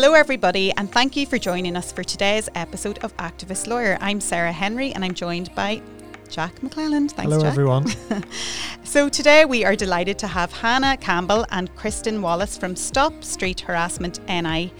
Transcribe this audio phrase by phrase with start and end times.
[0.00, 3.98] Hello, everybody, and thank you for joining us for today's episode of Activist Lawyer.
[4.00, 5.82] I'm Sarah Henry, and I'm joined by
[6.30, 7.10] Jack McClelland.
[7.10, 7.50] Thanks, Hello, Jack.
[7.50, 7.86] everyone.
[8.84, 13.58] so, today we are delighted to have Hannah Campbell and Kristen Wallace from Stop Street
[13.58, 14.72] Harassment NI.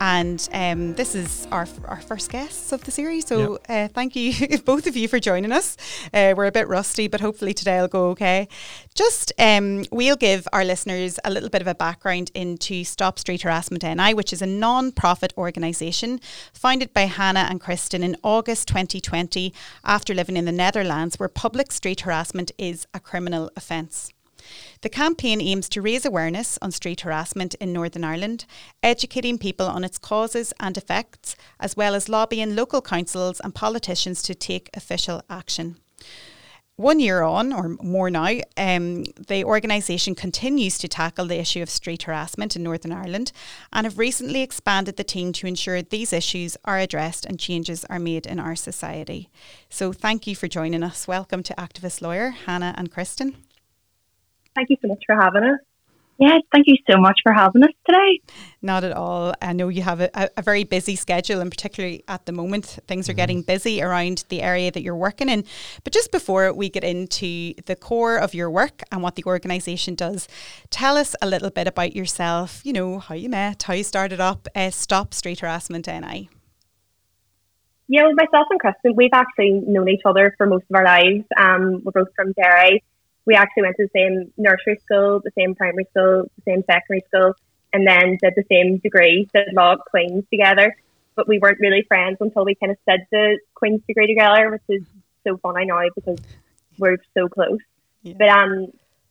[0.00, 3.26] And um, this is our, our first guests of the series.
[3.26, 3.66] So yep.
[3.68, 5.76] uh, thank you, both of you, for joining us.
[6.12, 8.48] Uh, we're a bit rusty, but hopefully today I'll go okay.
[8.94, 13.42] Just um, we'll give our listeners a little bit of a background into Stop Street
[13.42, 16.20] Harassment NI, which is a non profit organisation
[16.52, 19.52] founded by Hannah and Kristen in August 2020
[19.84, 24.12] after living in the Netherlands, where public street harassment is a criminal offence.
[24.82, 28.44] The campaign aims to raise awareness on street harassment in Northern Ireland,
[28.82, 34.22] educating people on its causes and effects, as well as lobbying local councils and politicians
[34.22, 35.76] to take official action.
[36.78, 41.70] One year on, or more now, um, the organisation continues to tackle the issue of
[41.70, 43.32] street harassment in Northern Ireland
[43.72, 47.98] and have recently expanded the team to ensure these issues are addressed and changes are
[47.98, 49.30] made in our society.
[49.70, 51.08] So, thank you for joining us.
[51.08, 53.45] Welcome to Activist Lawyer, Hannah and Kristen.
[54.56, 55.60] Thank you so much for having us.
[56.18, 58.20] Yeah, thank you so much for having us today.
[58.62, 59.34] Not at all.
[59.42, 63.06] I know you have a, a very busy schedule, and particularly at the moment, things
[63.06, 63.18] are mm-hmm.
[63.18, 65.44] getting busy around the area that you're working in.
[65.84, 69.94] But just before we get into the core of your work and what the organisation
[69.94, 70.26] does,
[70.70, 72.62] tell us a little bit about yourself.
[72.64, 76.30] You know, how you met, how you started up uh, Stop Street Harassment NI.
[77.88, 81.24] Yeah, well, myself and Kristen, we've actually known each other for most of our lives.
[81.38, 82.82] Um, we're both from Derry
[83.26, 87.04] we actually went to the same nursery school, the same primary school, the same secondary
[87.08, 87.34] school,
[87.72, 90.74] and then did the same degree, did law at Queen's together.
[91.16, 94.62] But we weren't really friends until we kind of did the Queen's degree together, which
[94.68, 94.86] is
[95.26, 96.18] so funny now because
[96.78, 97.58] we're so close.
[98.02, 98.14] Yeah.
[98.18, 98.68] But um,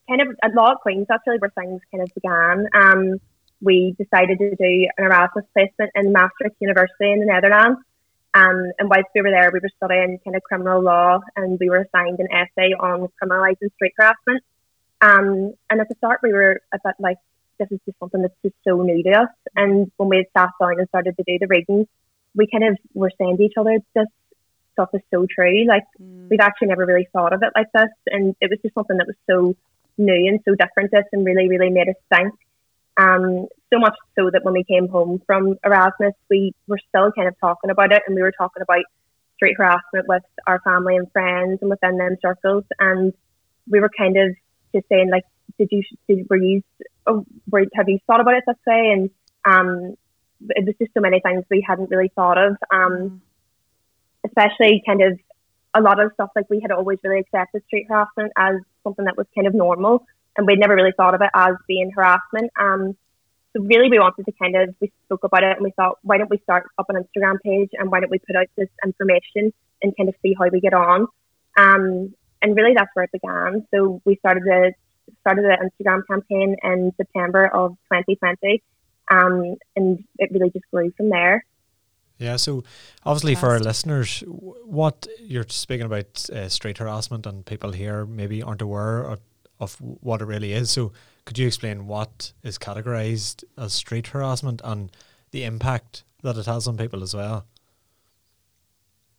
[0.08, 2.68] kind of at law at Queen's, that's really where things kind of began.
[2.74, 3.20] Um,
[3.62, 7.80] we decided to do an Erasmus placement in Maastricht University in the Netherlands.
[8.36, 11.70] Um, and whilst we were there, we were studying kind of criminal law and we
[11.70, 14.44] were assigned an essay on criminalising street harassment.
[15.00, 17.18] Um, and at the start, we were a bit like,
[17.60, 19.30] this is just something that's just so new to us.
[19.56, 21.88] And when we had sat down and started to do the readings,
[22.36, 24.08] we kind of were saying to each other, this
[24.74, 25.66] stuff is so true.
[25.66, 26.30] Like, mm.
[26.30, 27.90] we've actually never really thought of it like this.
[28.08, 29.56] And it was just something that was so
[29.98, 32.34] new and so different to us and really, really made us think.
[32.98, 37.28] Um, so much so that when we came home from Erasmus, we were still kind
[37.28, 38.84] of talking about it, and we were talking about
[39.36, 43.14] street harassment with our family and friends and within them circles, and
[43.70, 44.36] we were kind of
[44.74, 45.24] just saying like,
[45.58, 46.62] did you did, were you
[47.08, 48.92] oh, were, have you thought about it this way?
[48.94, 49.10] And
[49.46, 49.96] um,
[50.50, 53.22] it was just so many things we hadn't really thought of, um,
[54.26, 55.20] especially kind of
[55.74, 59.18] a lot of stuff like we had always really accepted street harassment as something that
[59.18, 60.06] was kind of normal
[60.38, 62.52] and we'd never really thought of it as being harassment.
[62.60, 62.96] Um,
[63.56, 66.18] so really, we wanted to kind of we spoke about it and we thought, why
[66.18, 69.54] don't we start up an Instagram page and why don't we put out this information
[69.82, 71.08] and kind of see how we get on.
[71.58, 73.66] Um, and really, that's where it began.
[73.74, 74.74] So we started the
[75.22, 78.62] started the Instagram campaign in September of 2020,
[79.10, 81.46] um, and it really just grew from there.
[82.18, 82.64] Yeah, so
[83.06, 88.42] obviously for our listeners, what you're speaking about uh, street harassment and people here maybe
[88.42, 89.20] aren't aware of
[89.60, 90.72] of what it really is.
[90.72, 90.92] So,
[91.26, 94.92] could you explain what is categorized as street harassment and
[95.32, 97.46] the impact that it has on people as well?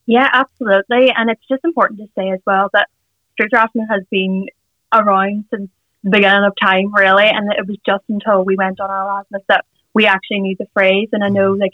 [0.05, 1.11] Yeah, absolutely.
[1.15, 2.87] And it's just important to say as well that
[3.33, 4.47] street harassment has been
[4.93, 5.69] around since
[6.03, 7.27] the beginning of time, really.
[7.27, 10.67] And it was just until we went on our Erasmus that we actually knew the
[10.73, 11.09] phrase.
[11.11, 11.61] And I know, mm-hmm.
[11.61, 11.73] like,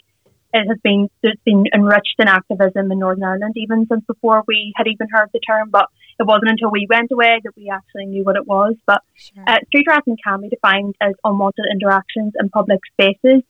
[0.52, 4.72] it has been it's been enriched in activism in Northern Ireland even since before we
[4.76, 5.70] had even heard the term.
[5.70, 5.88] But
[6.18, 8.74] it wasn't until we went away that we actually knew what it was.
[8.86, 9.44] But sure.
[9.46, 13.42] uh, street harassment can be defined as unwanted interactions in public spaces.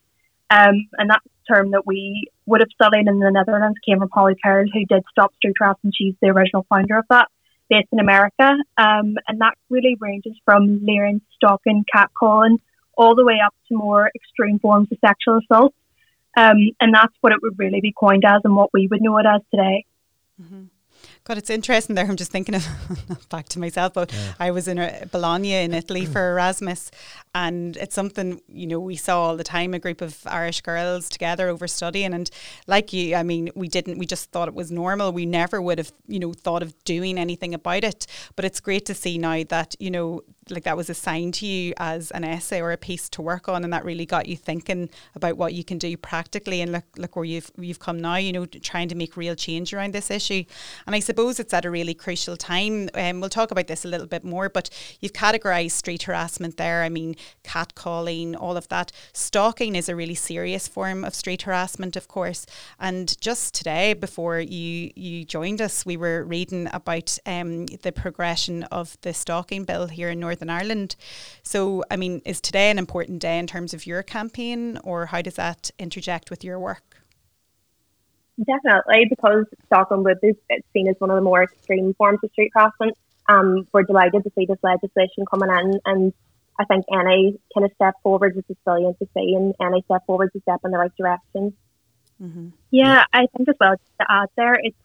[0.51, 4.37] Um, and that term that we would have studied in the Netherlands came from Holly
[4.43, 5.95] Kearl, who did Stop Street Harassment.
[5.97, 7.29] She's the original founder of that,
[7.69, 8.57] based in America.
[8.77, 12.59] Um, and that really ranges from leering, stalking, catcalling,
[12.97, 15.75] all the way up to more extreme forms of sexual assault.
[16.37, 19.19] Um, and that's what it would really be coined as and what we would know
[19.19, 19.85] it as today.
[20.41, 20.65] Mm-hmm.
[21.25, 22.05] God, it's interesting there.
[22.05, 22.67] I'm just thinking of
[23.29, 24.35] back to myself, but yeah.
[24.39, 24.77] I was in
[25.11, 26.91] Bologna in Italy for Erasmus,
[27.35, 29.75] and it's something you know we saw all the time.
[29.75, 32.31] A group of Irish girls together over studying, and
[32.67, 33.99] like you, I mean, we didn't.
[33.99, 35.13] We just thought it was normal.
[35.13, 38.07] We never would have you know thought of doing anything about it.
[38.37, 41.75] But it's great to see now that you know like that was assigned to you
[41.77, 44.91] as an essay or a piece to work on, and that really got you thinking
[45.15, 46.61] about what you can do practically.
[46.61, 48.17] And look, look where you've you've come now.
[48.17, 50.45] You know, trying to make real change around this issue.
[50.87, 52.89] And I suppose it's at a really crucial time.
[52.95, 54.71] Um, we'll talk about this a little bit more, but
[55.01, 56.83] you've categorised street harassment there.
[56.83, 58.93] I mean, catcalling, all of that.
[59.13, 62.47] Stalking is a really serious form of street harassment, of course.
[62.79, 68.65] And just today, before you you joined us, we were reading about um, the progression
[68.65, 70.97] of the stalking bill here in Northern Ireland.
[71.43, 75.23] So, I mean, is today an important day in terms of your campaign, or how
[75.23, 76.97] does that interject with your work?
[78.45, 80.33] Definitely, because stalking would be
[80.73, 82.97] seen as one of the more extreme forms of street harassment.
[83.29, 86.13] Um, we're delighted to see this legislation coming in, and
[86.59, 90.31] I think any kind of step forward is brilliant to see, and any step forward
[90.35, 91.55] is a step in the right direction.
[92.21, 92.49] Mm-hmm.
[92.71, 94.77] Yeah, I think as well to add there, it's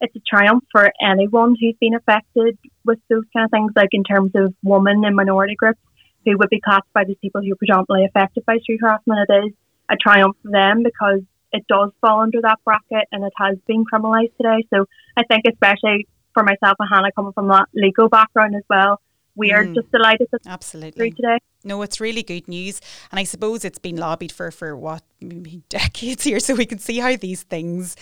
[0.00, 4.04] it's a triumph for anyone who's been affected with those kind of things, like in
[4.04, 5.80] terms of women and minority groups
[6.24, 9.26] who would be classified as people who are predominantly affected by street harassment.
[9.28, 9.52] It is
[9.90, 11.20] a triumph for them because
[11.52, 14.66] it does fall under that bracket and it has been criminalised today.
[14.72, 14.86] So
[15.16, 19.00] I think especially for myself and Hannah coming from that legal background as well,
[19.36, 19.54] we mm.
[19.54, 21.38] are just delighted that absolutely today.
[21.64, 22.80] No, it's really good news,
[23.10, 26.78] and I suppose it's been lobbied for for what maybe decades here, so we can
[26.78, 27.96] see how these things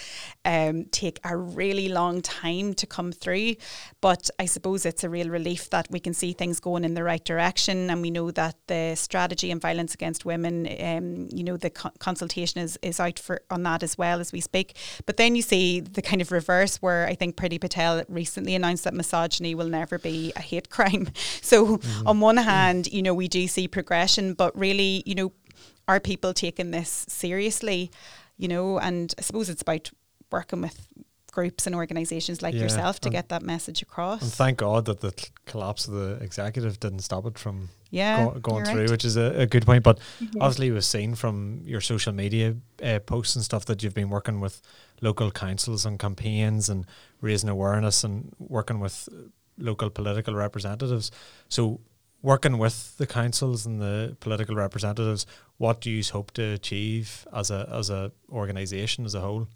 [0.45, 3.55] um, take a really long time to come through.
[4.01, 7.05] But I suppose it's a real relief that we can see things going in the
[7.05, 11.57] right direction, and we know that the strategy and violence against women, um, you know,
[11.57, 14.77] the co- consultation is is out for on that as well as we speak.
[15.07, 18.85] But then you see the kind of reverse, where I think Priti Patel recently announced
[18.85, 21.09] that misogyny will never be a hate crime.
[21.41, 22.07] So mm-hmm.
[22.07, 25.33] on one hand, you know, we do see progression, but really, you know,
[25.89, 27.91] are people taking this seriously?
[28.37, 29.91] You know, and I suppose it's about
[30.31, 30.89] working with
[31.33, 34.23] groups and organisations like yeah, yourself to get that message across.
[34.23, 35.13] And thank God that the
[35.47, 38.91] collapse of the executive didn't stop it from yeah, go, going through, right.
[38.91, 39.83] which is a, a, good point.
[39.83, 40.41] But mm-hmm.
[40.41, 44.11] obviously, it was seen from your social media uh, posts and stuff that you've been
[44.11, 44.63] working with
[45.01, 46.87] local councils and campaigns and
[47.21, 49.09] raising awareness and working with
[49.59, 51.11] local political representatives.
[51.49, 51.81] So
[52.23, 55.27] working with the councils and the political representatives,
[55.59, 59.49] what do you hope to achieve as a as a organisation as a whole?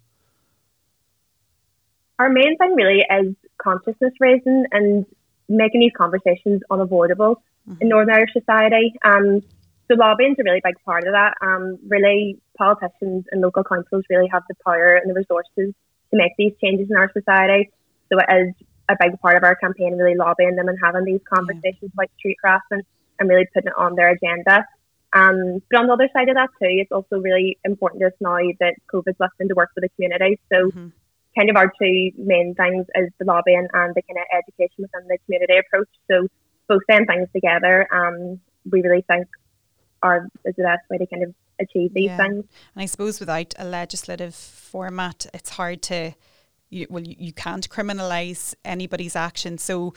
[2.19, 5.05] Our main thing really is consciousness raising and
[5.47, 7.81] making these conversations unavoidable mm-hmm.
[7.81, 8.93] in Northern Irish society.
[9.05, 9.41] Um,
[9.87, 11.35] so lobbying is a really big part of that.
[11.41, 15.73] Um, really, politicians and local councils really have the power and the resources
[16.11, 17.69] to make these changes in our society.
[18.11, 21.21] So it is a big part of our campaign, really lobbying them and having these
[21.31, 22.85] conversations about street harassment
[23.19, 24.65] and really putting it on their agenda.
[25.13, 28.13] Um, but on the other side of that too, it's also really important to us
[28.19, 30.39] now that COVID's left to work with the community.
[30.51, 30.87] So mm-hmm.
[31.37, 35.07] kind of our two main things is the lobbying and the kind of education within
[35.07, 35.89] the community approach.
[36.11, 36.27] So
[36.67, 39.27] both them things together, um, we really think
[40.03, 42.17] are is the best way to kind of achieve these yeah.
[42.17, 42.45] things.
[42.75, 46.13] And I suppose without a legislative format, it's hard to
[46.69, 49.57] you, well, you, you can't criminalize anybody's action.
[49.57, 49.93] So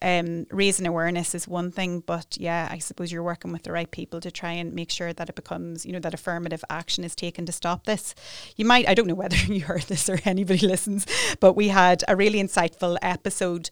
[0.00, 3.90] um, raising awareness is one thing, but yeah, I suppose you're working with the right
[3.90, 7.14] people to try and make sure that it becomes, you know, that affirmative action is
[7.14, 8.14] taken to stop this.
[8.56, 11.06] You might, I don't know whether you heard this or anybody listens,
[11.40, 13.70] but we had a really insightful episode.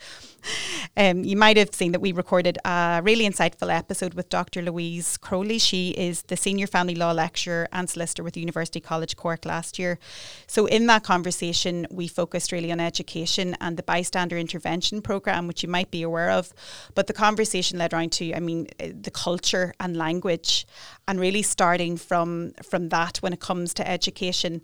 [0.97, 4.63] Um, you might have seen that we recorded a really insightful episode with Dr.
[4.63, 5.59] Louise Crowley.
[5.59, 9.99] She is the senior family law lecturer and solicitor with University College Cork last year.
[10.47, 15.63] So in that conversation, we focused really on education and the bystander intervention program, which
[15.63, 16.53] you might be aware of.
[16.95, 20.67] But the conversation led around to, I mean, uh, the culture and language,
[21.07, 24.63] and really starting from from that when it comes to education.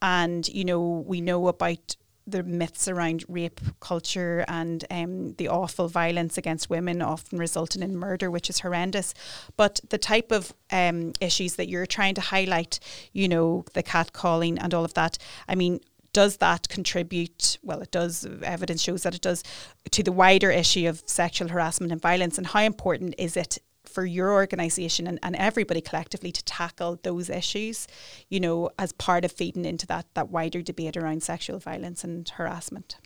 [0.00, 0.82] And you know,
[1.12, 1.96] we know about
[2.30, 7.96] the myths around rape culture and um, the awful violence against women, often resulting in
[7.96, 9.14] murder, which is horrendous.
[9.56, 12.80] But the type of um, issues that you're trying to highlight,
[13.12, 15.16] you know, the catcalling and all of that,
[15.48, 15.80] I mean,
[16.18, 17.58] does that contribute?
[17.62, 18.26] Well, it does.
[18.42, 19.44] Evidence shows that it does
[19.92, 22.36] to the wider issue of sexual harassment and violence.
[22.38, 27.30] And how important is it for your organisation and, and everybody collectively to tackle those
[27.30, 27.86] issues,
[28.28, 32.28] you know, as part of feeding into that that wider debate around sexual violence and
[32.30, 32.96] harassment?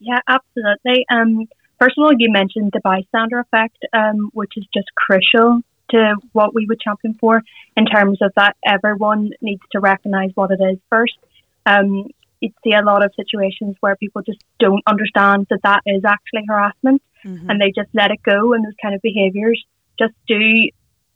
[0.00, 1.06] Yeah, absolutely.
[1.10, 6.16] Um, first of all, you mentioned the bystander effect, um, which is just crucial to
[6.32, 7.42] what we would champion for
[7.76, 11.16] in terms of that everyone needs to recognise what it is first.
[11.66, 12.06] Um,
[12.40, 16.44] you'd see a lot of situations where people just don't understand that that is actually
[16.48, 17.50] harassment mm-hmm.
[17.50, 19.62] and they just let it go and those kind of behaviours
[19.98, 20.40] just do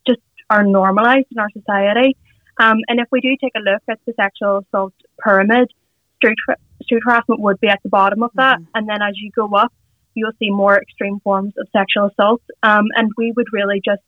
[0.06, 2.16] just are normalised in our society.
[2.58, 5.72] Um, and if we do take a look at the sexual assault pyramid,
[6.16, 6.36] street,
[6.82, 8.58] street harassment would be at the bottom of that.
[8.58, 8.70] Mm-hmm.
[8.74, 9.72] And then as you go up,
[10.14, 12.42] you'll see more extreme forms of sexual assault.
[12.62, 14.02] Um, and we would really just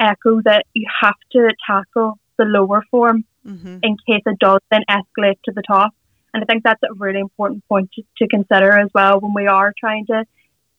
[0.00, 3.78] echo that you have to tackle the lower form mm-hmm.
[3.82, 5.92] in case it does then escalate to the top.
[6.32, 9.46] And I think that's a really important point to, to consider as well when we
[9.46, 10.24] are trying to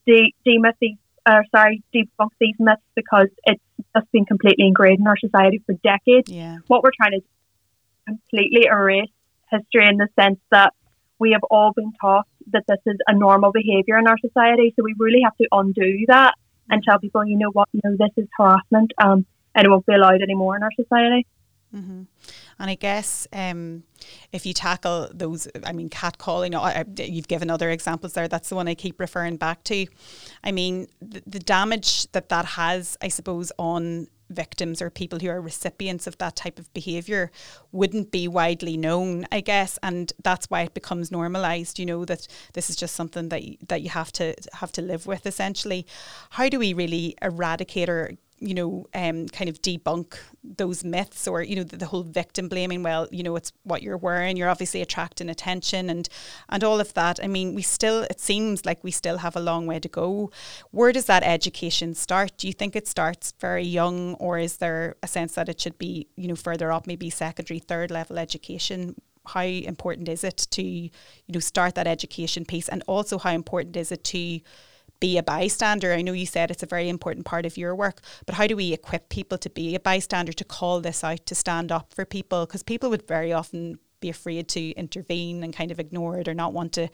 [0.05, 3.61] de- demyth these, uh, sorry, debunk these myths because it's
[3.95, 6.31] just been completely ingrained in our society for decades.
[6.31, 6.57] Yeah.
[6.67, 7.21] What we're trying to
[8.07, 9.11] completely erase
[9.51, 10.73] history in the sense that
[11.19, 14.73] we have all been taught that this is a normal behaviour in our society.
[14.75, 16.33] So we really have to undo that
[16.71, 19.85] and tell people, you know what, you know, this is harassment um, and it won't
[19.85, 21.27] be allowed anymore in our society.
[21.75, 22.03] Mm-hmm.
[22.59, 23.83] And I guess um,
[24.31, 26.53] if you tackle those, I mean, catcalling,
[27.09, 28.27] you've given other examples there.
[28.27, 29.85] That's the one I keep referring back to.
[30.43, 35.29] I mean, the, the damage that that has, I suppose, on victims or people who
[35.29, 37.31] are recipients of that type of behavior
[37.71, 42.27] wouldn't be widely known i guess and that's why it becomes normalized you know that
[42.53, 45.85] this is just something that that you have to have to live with essentially.
[46.31, 48.11] How do we really eradicate or
[48.41, 52.49] you know, um, kind of debunk those myths or, you know, the, the, whole victim
[52.49, 56.09] blaming, well, you know, it's what you're wearing, you're obviously attracting attention and
[56.49, 57.19] and all of that.
[57.23, 60.31] I mean, we still it seems like we still have a long way to go.
[60.71, 62.35] Where does that education start?
[62.37, 65.77] Do you think it starts very young or is there a sense that it should
[65.77, 68.95] be, you know, further up, maybe secondary, third level education?
[69.27, 70.91] How important is it to, you
[71.31, 74.41] know, start that education piece and also how important is it to
[75.01, 75.91] be a bystander?
[75.91, 78.55] I know you said it's a very important part of your work, but how do
[78.55, 82.05] we equip people to be a bystander, to call this out, to stand up for
[82.05, 82.45] people?
[82.45, 86.33] Because people would very often be afraid to intervene and kind of ignore it or
[86.33, 86.87] not want to.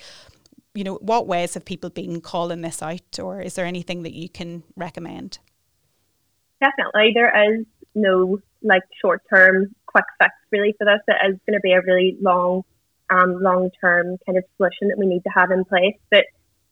[0.73, 4.13] You know, what ways have people been calling this out, or is there anything that
[4.13, 5.39] you can recommend?
[6.61, 10.99] Definitely, there is no like short term quick fix really for this.
[11.07, 12.63] It is going to be a really long,
[13.09, 15.97] um, long term kind of solution that we need to have in place.
[16.11, 16.25] But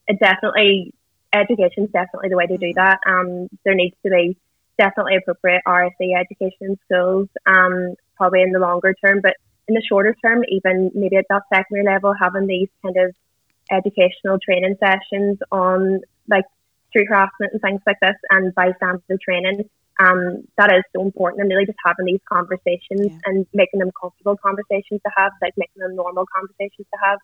[0.07, 0.93] it definitely
[1.33, 2.79] education is definitely the way to do mm-hmm.
[2.79, 2.99] that.
[3.07, 4.37] Um, there needs to be
[4.77, 9.35] definitely appropriate RSE education in schools, um, probably in the longer term, but
[9.67, 13.15] in the shorter term, even maybe at that secondary level, having these kind of
[13.71, 16.45] educational training sessions on like
[16.89, 19.67] street harassment and things like this and bystander training.
[19.97, 23.17] Um, that is so important and really just having these conversations yeah.
[23.25, 27.19] and making them comfortable conversations to have, like making them normal conversations to have.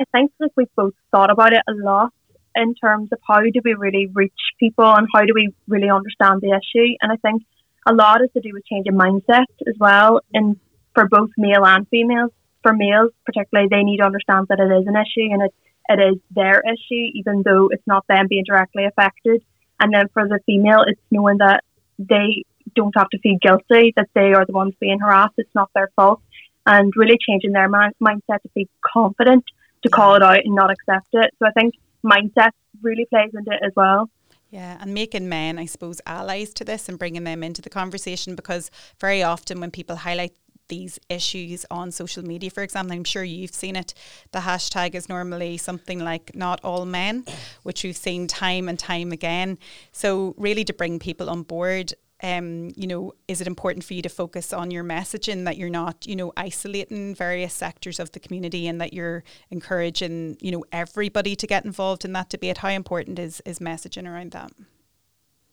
[0.00, 2.12] I think like we've both thought about it a lot
[2.56, 6.40] in terms of how do we really reach people and how do we really understand
[6.40, 6.94] the issue.
[7.00, 7.42] And I think
[7.86, 10.20] a lot is to do with changing mindset as well.
[10.32, 10.58] And
[10.94, 12.30] for both male and females,
[12.62, 15.54] for males particularly, they need to understand that it is an issue and it,
[15.88, 19.42] it is their issue, even though it's not them being directly affected.
[19.80, 21.62] And then for the female, it's knowing that
[21.98, 22.44] they
[22.74, 25.90] don't have to feel guilty, that they are the ones being harassed, it's not their
[25.96, 26.20] fault.
[26.66, 29.44] And really changing their man- mindset to be confident
[29.82, 31.30] to call it out and not accept it.
[31.38, 32.50] So I think mindset
[32.82, 34.10] really plays into it as well.
[34.50, 38.36] Yeah, and making men, I suppose, allies to this and bringing them into the conversation
[38.36, 38.70] because
[39.00, 40.32] very often when people highlight
[40.68, 43.94] these issues on social media, for example, I'm sure you've seen it.
[44.32, 47.24] The hashtag is normally something like not all men,
[47.64, 49.58] which we've seen time and time again.
[49.92, 54.02] So, really, to bring people on board um, you know, is it important for you
[54.02, 58.20] to focus on your messaging that you're not, you know, isolating various sectors of the
[58.20, 62.58] community and that you're encouraging, you know, everybody to get involved in that debate?
[62.58, 64.52] How important is is messaging around that?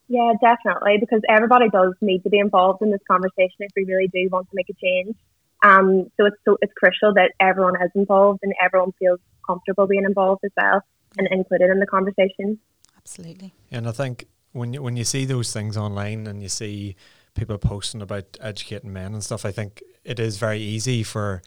[0.08, 4.10] Yeah, definitely, because everybody does need to be involved in this conversation if we really
[4.10, 5.15] do want to make a change.
[5.63, 10.03] Um, so it's so it's crucial that everyone is involved and everyone feels comfortable being
[10.03, 10.82] involved as well
[11.18, 12.60] and included in the conversation.
[12.98, 13.53] Absolutely.
[13.72, 16.96] And I think when you when you see those things online and you see
[17.34, 21.41] people posting about educating men and stuff, I think it is very easy for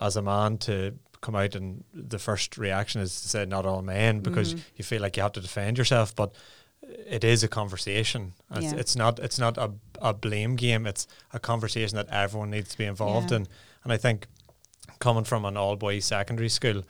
[0.00, 3.80] as a man to come out and the first reaction is to say not all
[3.80, 4.60] men because mm.
[4.76, 6.34] you feel like you have to defend yourself, but
[6.82, 8.34] it is a conversation.
[8.50, 8.78] It's, yeah.
[8.78, 9.72] it's not it's not a,
[10.02, 10.86] a blame game.
[10.86, 13.38] It's a conversation that everyone needs to be involved yeah.
[13.38, 13.46] in.
[13.84, 14.26] And I think
[14.98, 16.82] coming from an all boys secondary school,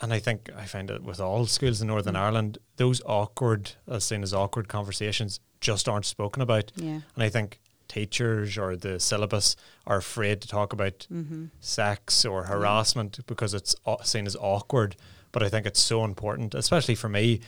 [0.00, 2.20] and I think I find it with all schools in Northern mm.
[2.20, 6.70] Ireland, those awkward, as seen as awkward conversations, just aren't spoken about.
[6.76, 7.00] Yeah.
[7.14, 11.46] And I think teachers or the syllabus are afraid to talk about mm-hmm.
[11.60, 13.24] sex or harassment yeah.
[13.26, 14.96] because it's seen as awkward.
[15.32, 17.40] But I think it's so important, especially for me.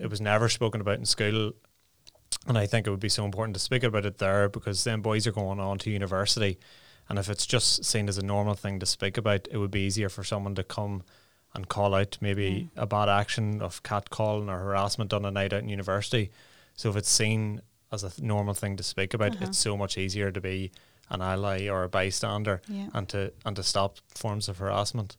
[0.00, 1.52] It was never spoken about in school.
[2.46, 5.00] And I think it would be so important to speak about it there because then
[5.00, 6.58] boys are going on to university.
[7.08, 9.80] And if it's just seen as a normal thing to speak about, it would be
[9.80, 11.02] easier for someone to come
[11.54, 12.80] and call out maybe mm.
[12.80, 16.30] a bad action of catcalling or harassment on a night out in university.
[16.74, 19.46] So if it's seen as a th- normal thing to speak about, uh-huh.
[19.48, 20.70] it's so much easier to be
[21.10, 22.86] an ally or a bystander yeah.
[22.94, 25.16] and to and to stop forms of harassment.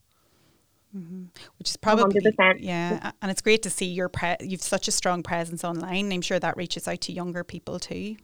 [0.95, 1.25] Mm-hmm.
[1.57, 2.57] Which is probably 100%.
[2.59, 6.11] yeah, and it's great to see your pre- you've such a strong presence online.
[6.11, 8.17] I'm sure that reaches out to younger people too.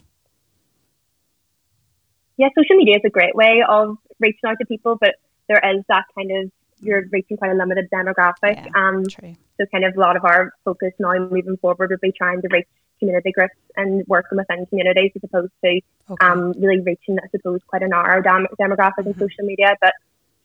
[2.36, 5.16] Yeah, social media is a great way of reaching out to people, but
[5.48, 8.56] there is that kind of you're reaching quite a limited demographic.
[8.66, 9.36] Yeah, um, true.
[9.60, 12.48] so kind of a lot of our focus now moving forward would be trying to
[12.52, 12.68] reach
[13.00, 15.80] community groups and working within communities as opposed to
[16.10, 16.26] Okay.
[16.26, 19.08] um, really reaching, I suppose, quite a narrow dem- demographic Mhm.
[19.08, 19.76] in social media.
[19.82, 19.94] But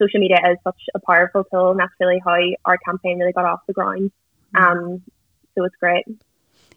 [0.01, 3.45] social media is such a powerful tool, and that's really how our campaign really got
[3.45, 4.11] off the ground.
[4.55, 4.79] Mm-hmm.
[4.79, 5.03] Um,
[5.55, 6.05] so it's great.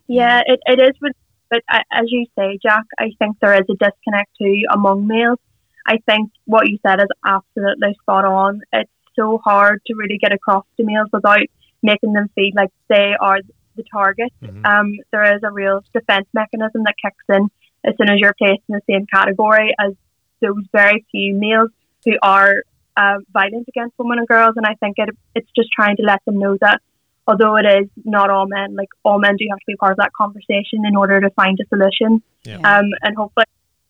[0.07, 0.95] Yeah, it, it is.
[1.01, 1.13] But,
[1.50, 5.39] but I- as you say, Jack, I think there is a disconnect too among males.
[5.88, 8.62] I think what you said is absolutely spot on.
[8.74, 11.48] It's so hard to really get across to males without
[11.81, 13.39] making them feel like they are
[13.75, 14.31] the target.
[14.41, 14.65] Mhm.
[14.65, 17.50] Um, there is a real defense mechanism that kicks in
[17.84, 19.93] as soon as you're placed in the same category as
[20.41, 21.69] those very few males
[22.05, 22.63] who are
[22.98, 24.53] uh, violent against women and girls.
[24.55, 26.81] And I think it, it's just trying to let them know that
[27.27, 29.98] although it is not all men, like all men do have to be part of
[29.98, 32.22] that conversation in order to find a solution.
[32.43, 32.57] Yeah.
[32.57, 33.45] Um, and hopefully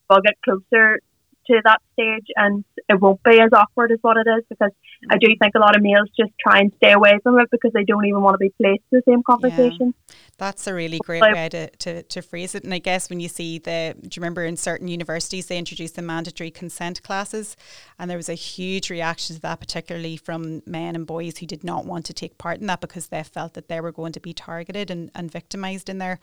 [0.09, 0.99] we'll get closer
[1.47, 4.71] to that stage and it won't be as awkward as what it is because
[5.09, 7.71] I do think a lot of males just try and stay away from it because
[7.73, 9.93] they don't even want to be placed in the same conversation.
[10.37, 12.63] That's a really great way to, to, to phrase it.
[12.63, 15.95] And I guess when you see the, do you remember in certain universities they introduced
[15.95, 17.55] the mandatory consent classes?
[17.97, 21.63] And there was a huge reaction to that, particularly from men and boys who did
[21.63, 24.19] not want to take part in that because they felt that they were going to
[24.19, 26.19] be targeted and, and victimized in there.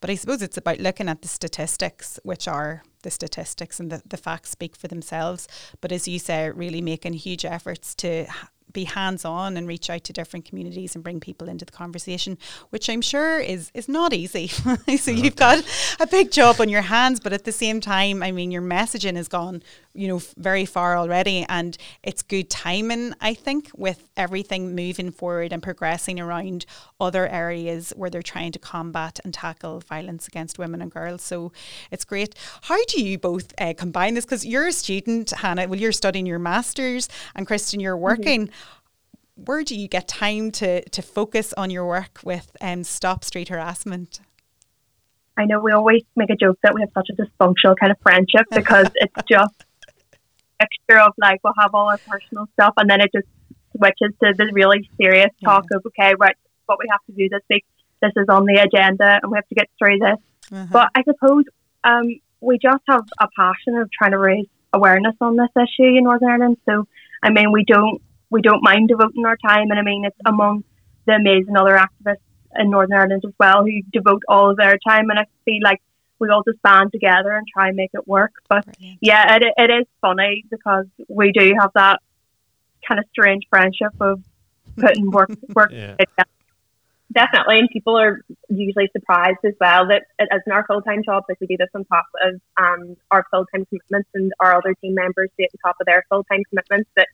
[0.00, 4.02] But I suppose it's about looking at the statistics, which are the statistics and the,
[4.06, 5.48] the facts speak for themselves.
[5.80, 8.26] But as you say, really making huge efforts to
[8.72, 12.38] be hands on and reach out to different communities and bring people into the conversation,
[12.70, 14.48] which I'm sure is is not easy.
[14.98, 15.64] so you've got
[16.00, 19.16] a big job on your hands, but at the same time, I mean, your messaging
[19.16, 19.62] has gone,
[19.94, 25.10] you know, f- very far already, and it's good timing, I think, with everything moving
[25.10, 26.66] forward and progressing around
[27.00, 31.22] other areas where they're trying to combat and tackle violence against women and girls.
[31.22, 31.52] So
[31.90, 32.34] it's great.
[32.62, 34.24] How do you both uh, combine this?
[34.24, 35.66] Because you're a student, Hannah.
[35.68, 38.50] Well, you're studying your masters, and Kristen, you're working
[39.34, 43.48] where do you get time to to focus on your work with um, Stop Street
[43.48, 44.20] Harassment?
[45.36, 47.98] I know we always make a joke that we have such a dysfunctional kind of
[48.00, 49.54] friendship because it's just
[50.12, 53.26] a mixture of like we'll have all our personal stuff and then it just
[53.76, 57.42] switches to the really serious talk of okay, right, what we have to do this
[57.48, 57.64] week.
[58.02, 60.18] This is on the agenda and we have to get through this.
[60.52, 60.66] Uh-huh.
[60.70, 61.44] But I suppose
[61.84, 66.04] um, we just have a passion of trying to raise awareness on this issue in
[66.04, 66.56] Northern Ireland.
[66.66, 66.86] So
[67.22, 70.64] I mean, we don't we don't mind devoting our time, and I mean, it's among
[71.06, 72.16] the amazing other activists
[72.58, 75.80] in Northern Ireland as well who devote all of their time, and I feel like
[76.18, 78.32] we all just band together and try and make it work.
[78.48, 78.98] But Brilliant.
[79.02, 82.00] yeah, it, it is funny because we do have that
[82.88, 84.22] kind of strange friendship of
[84.76, 85.96] putting work work Yeah.
[87.12, 91.26] Definitely, and people are usually surprised as well that as in our full time jobs,
[91.28, 94.72] like we do this on top of um, our full time commitments, and our other
[94.80, 96.88] team members do it on top of their full time commitments.
[96.96, 97.08] That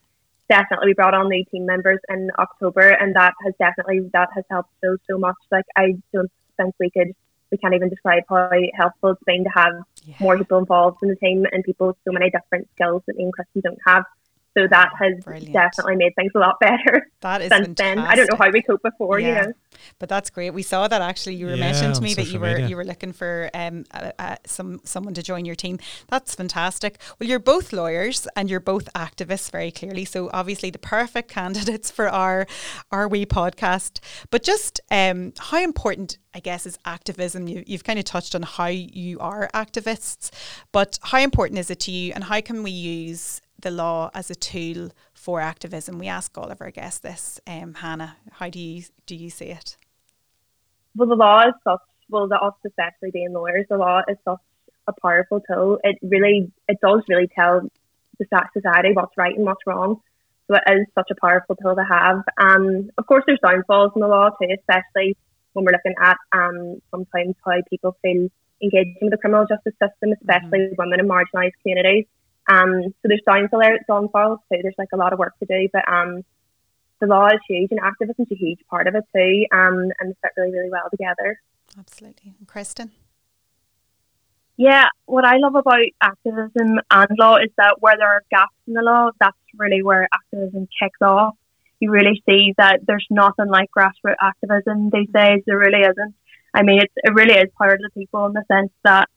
[0.48, 4.44] definitely we brought on new team members in October, and that has definitely that has
[4.50, 5.36] helped so so much.
[5.50, 7.12] Like I don't think we could
[7.50, 9.72] we can't even describe how helpful it's been to have
[10.04, 10.14] Yeah.
[10.20, 13.24] more people involved in the team and people with so many different skills that me
[13.24, 14.04] and Kristen don't have.
[14.58, 15.52] So that has Brilliant.
[15.52, 17.98] definitely made things a lot better That is since then.
[18.00, 18.66] I don't know how we fantastic.
[18.66, 19.28] coped before, Yeah.
[19.28, 19.52] you know.
[20.00, 20.50] But that's great.
[20.50, 21.36] We saw that actually.
[21.36, 22.66] You were Yeah, mentioning to me that you were media.
[22.68, 25.78] you were looking for um uh, uh, some someone to join your team.
[26.08, 26.98] That's fantastic.
[27.20, 30.04] Well, you're both lawyers and you're both activists very clearly.
[30.04, 32.46] So obviously the perfect candidates for our
[32.90, 34.00] our wee podcast.
[34.30, 37.46] But just um how important I guess is activism.
[37.46, 40.30] You, you've kind of touched on how you are activists,
[40.72, 44.30] but how important is it to you, and how can we use the law as
[44.30, 45.98] a tool for activism?
[45.98, 47.40] We ask all of our guests this.
[47.46, 49.76] Um, Hannah, how do you do you see it?
[50.98, 54.40] well, the law is such, well, the us especially being lawyers, the law is such
[54.88, 55.78] a powerful tool.
[55.84, 57.60] It really, it does really tell
[58.18, 60.00] the so- society what's right and what's wrong.
[60.48, 62.24] So it is such a powerful tool to have.
[62.38, 65.16] Um, of course, there's downfalls in the law too, especially
[65.52, 68.28] when we're looking at um, sometimes how people feel
[68.60, 72.06] engaging with the criminal justice system, especially women in marginalised communities.
[72.48, 74.60] Um, so there's downfall there, downfalls too.
[74.62, 76.24] There's like a lot of work to do, but um,
[77.00, 79.46] the law is huge and activism's a huge part of it too.
[79.52, 81.40] Um, and they fit really, really well together.
[81.78, 82.34] Absolutely.
[82.38, 82.92] And Kristen?
[84.56, 88.74] Yeah, what I love about activism and law is that where there are gaps in
[88.74, 91.36] the law, that's really where activism kicks off.
[91.78, 95.42] You really see that there's nothing like grassroots activism these days.
[95.46, 96.14] There really isn't.
[96.52, 99.08] I mean, it's, it really is part of the people in the sense that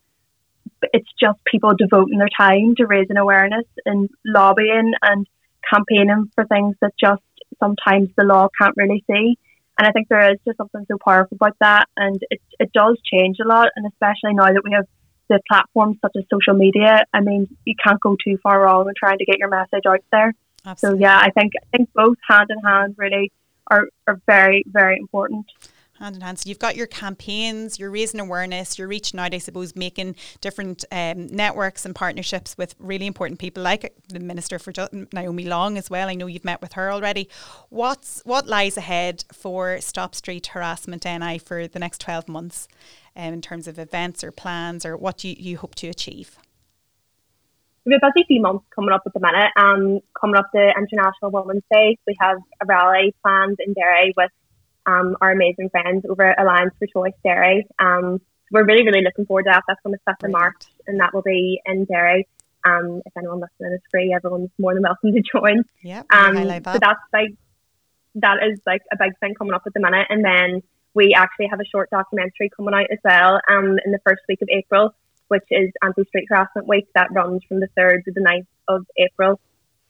[0.93, 5.27] it's just people devoting their time to raising awareness and lobbying and
[5.69, 7.21] campaigning for things that just
[7.59, 9.37] sometimes the law can't really see.
[9.77, 11.87] And I think there is just something so powerful about that.
[11.97, 13.69] And it, it does change a lot.
[13.75, 14.85] And especially now that we have
[15.29, 18.93] the platforms such as social media, I mean, you can't go too far wrong in
[18.97, 20.33] trying to get your message out there.
[20.65, 20.99] Absolutely.
[20.99, 23.31] So yeah, I think I think both hand in hand really
[23.67, 25.45] are, are very, very important
[26.01, 26.39] hand in hand.
[26.39, 30.83] So you've got your campaigns, you're raising awareness, you're reaching out, I suppose, making different
[30.91, 35.77] um, networks and partnerships with really important people like the Minister for Ju- Naomi Long
[35.77, 36.09] as well.
[36.09, 37.29] I know you've met with her already.
[37.69, 42.67] What's what lies ahead for Stop Street Harassment NI for the next 12 months
[43.15, 46.37] um, in terms of events or plans or what you, you hope to achieve?
[47.85, 49.51] We have a busy few months coming up at the minute.
[49.55, 54.29] Um, coming up to International Women's Day, we have a rally planned in Derry with
[54.85, 57.65] um, our amazing friends over at Alliance for Choice Derry.
[57.79, 59.63] Um, we're really, really looking forward to that.
[59.67, 62.27] That's on the 5th of March, and that will be in Derry.
[62.63, 65.63] Um, if anyone listening is free, everyone's more than welcome to join.
[65.81, 66.65] Yeah, um, that.
[66.65, 67.33] so that's like
[68.15, 70.61] that is like a big thing coming up at the minute, and then
[70.93, 74.41] we actually have a short documentary coming out as well um, in the first week
[74.41, 74.93] of April,
[75.29, 78.85] which is Anti Street Harassment Week that runs from the 3rd to the 9th of
[78.97, 79.39] April.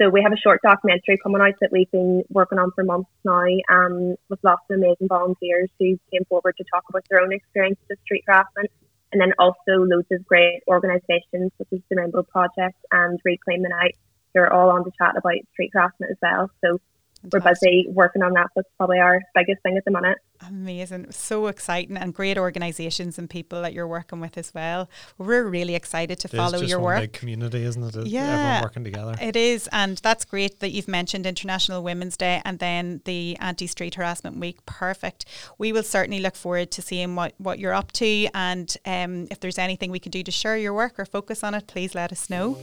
[0.01, 3.11] So we have a short documentary coming out that we've been working on for months
[3.23, 7.31] now um, with lots of amazing volunteers who came forward to talk about their own
[7.31, 8.71] experiences of street harassment.
[9.11, 13.69] And then also loads of great organisations such as the Rainbow Project and Reclaim the
[13.69, 13.95] Night
[14.33, 16.49] who are all on the chat about street harassment as well.
[16.65, 16.79] So
[17.21, 17.31] Fantastic.
[17.33, 18.47] we're busy working on that.
[18.55, 20.17] That's probably our biggest thing at the minute.
[20.47, 21.11] Amazing.
[21.11, 24.89] So exciting and great organisations and people that you're working with as well.
[25.17, 26.97] We're really excited to it follow your work.
[26.97, 28.07] It's a big community, isn't it?
[28.07, 28.21] Yeah.
[28.21, 29.15] Everyone working together.
[29.21, 29.69] It is.
[29.71, 34.37] And that's great that you've mentioned International Women's Day and then the Anti Street Harassment
[34.37, 34.65] Week.
[34.65, 35.25] Perfect.
[35.57, 38.27] We will certainly look forward to seeing what, what you're up to.
[38.33, 41.53] And um, if there's anything we can do to share your work or focus on
[41.53, 42.57] it, please let us know.